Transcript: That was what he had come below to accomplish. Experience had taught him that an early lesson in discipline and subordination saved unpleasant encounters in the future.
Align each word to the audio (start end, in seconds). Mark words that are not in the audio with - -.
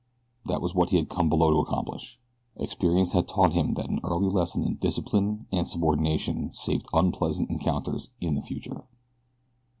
That 0.47 0.63
was 0.63 0.73
what 0.73 0.89
he 0.89 0.97
had 0.97 1.09
come 1.09 1.29
below 1.29 1.51
to 1.51 1.59
accomplish. 1.59 2.19
Experience 2.55 3.11
had 3.11 3.27
taught 3.27 3.53
him 3.53 3.75
that 3.75 3.87
an 3.87 3.99
early 4.03 4.29
lesson 4.31 4.63
in 4.63 4.77
discipline 4.77 5.45
and 5.51 5.67
subordination 5.69 6.51
saved 6.53 6.87
unpleasant 6.91 7.51
encounters 7.51 8.09
in 8.19 8.33
the 8.33 8.41
future. 8.41 8.87